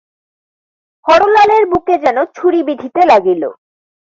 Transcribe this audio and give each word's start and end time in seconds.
হরলালের 1.05 1.63
বুকে 1.71 1.95
যেন 2.03 2.17
ছুরি 2.35 2.59
বিঁধিতে 2.63 3.01
লাগিল। 3.05 3.43